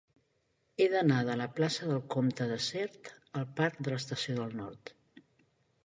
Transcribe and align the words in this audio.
He 0.83 0.87
d'anar 0.93 1.17
de 1.27 1.35
la 1.41 1.47
plaça 1.59 1.91
del 1.91 2.01
Comte 2.15 2.49
de 2.55 2.57
Sert 2.71 3.13
al 3.43 3.47
parc 3.61 3.81
de 3.89 3.95
l'Estació 3.95 4.39
del 4.43 4.61
Nord. 4.65 4.99